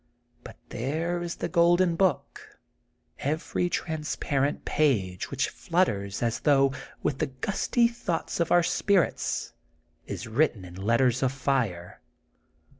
But 0.43 0.57
there 0.69 1.21
is 1.21 1.35
The 1.35 1.47
Golden 1.47 1.95
Book. 1.95 2.57
Every 3.19 3.69
transparent 3.69 4.65
page, 4.65 5.29
which 5.29 5.49
flutters 5.49 6.23
as 6.23 6.39
though 6.39 6.73
with 7.03 7.19
the 7.19 7.27
gusty 7.27 7.87
thoughts 7.87 8.39
of 8.39 8.51
our 8.51 8.63
spirits, 8.63 9.53
is 10.07 10.25
written 10.25 10.65
in 10.65 10.73
letters 10.73 11.21
of 11.21 11.31
fire. 11.31 12.01